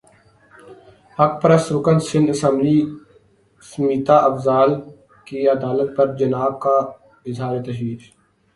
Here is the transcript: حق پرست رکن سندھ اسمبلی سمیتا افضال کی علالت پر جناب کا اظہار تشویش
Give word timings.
حق 1.17 1.33
پرست 1.41 1.67
رکن 1.73 1.97
سندھ 2.07 2.29
اسمبلی 2.33 2.77
سمیتا 3.63 4.15
افضال 4.29 4.71
کی 5.27 5.37
علالت 5.51 5.89
پر 5.97 6.07
جناب 6.19 6.53
کا 6.63 6.77
اظہار 7.25 7.55
تشویش 7.65 8.03